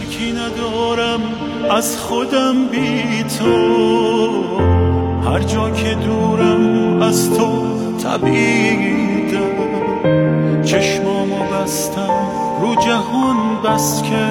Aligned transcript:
شکی 0.00 0.32
ندارم 0.32 1.20
از 1.70 1.96
خودم 1.96 2.66
بی 2.70 3.24
تو. 3.38 3.54
هر 5.24 5.38
جا 5.38 5.70
که 5.70 5.94
دورم 5.94 7.02
از 7.02 7.30
تو 7.30 7.62
تبیدم 8.04 9.52
چشمامو 10.64 11.44
بستم 11.44 12.10
رو 12.60 12.74
جهان 12.74 13.36
بس 13.64 14.02
که 14.02 14.26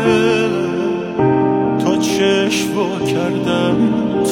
تا 1.85 1.97
چشم 1.97 2.75
وا 2.75 3.05
کردم 3.05 3.75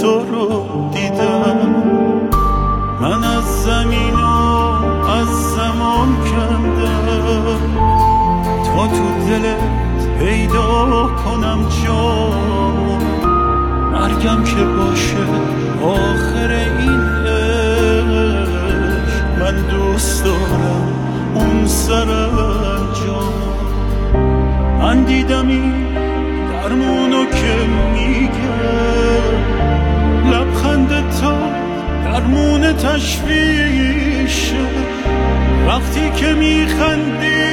تو 0.02 0.20
رو 0.20 0.66
دیدم. 0.94 1.76
من 3.02 3.24
از 3.24 3.64
زمین 3.64 4.14
و 4.14 4.28
از 5.10 5.28
زمان 5.28 6.16
کندم. 6.32 7.60
تا 8.66 8.88
تو 8.88 9.30
دلت 9.30 9.89
پیدا 10.20 11.08
کنم 11.26 11.60
جا. 11.86 12.30
مرگم 13.92 14.44
که 14.44 14.64
باشه 14.64 15.26
آخر 15.84 16.52
این 16.80 17.00
عشق. 17.28 18.50
من 19.40 19.56
دوست 19.72 20.24
دارم 20.24 20.88
اون 21.36 21.68
سر 21.68 22.12
انجام 22.12 23.34
من 24.80 25.04
دیدم 25.04 25.48
این 25.48 25.86
درمونو 26.52 27.26
که 27.26 27.56
میگه. 27.94 28.60
لبخند 30.32 30.90
تا 31.22 31.36
درمون 32.06 32.74
تشویشه 32.74 34.66
وقتی 35.68 36.10
که 36.16 36.34
میخندی 36.34 37.49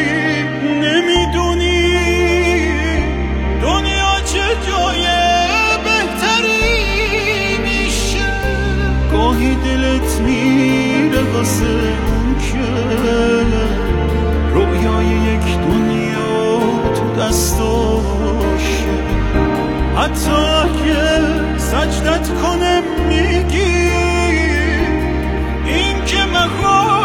حتی 20.07 20.31
اگه 20.31 21.59
سجدت 21.59 22.29
کنم 22.43 22.83
میگی. 23.09 23.91
این 25.67 26.05
که 26.07 26.25
مخواه 26.25 26.96